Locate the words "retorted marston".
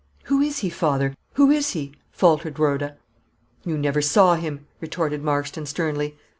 4.79-5.67